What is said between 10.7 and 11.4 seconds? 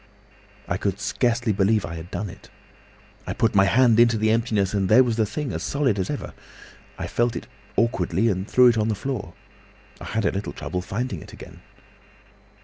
finding it